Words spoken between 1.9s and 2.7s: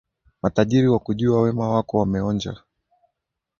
wameonja,